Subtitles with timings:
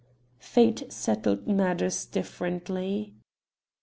[0.39, 3.13] Fate settled matters differently.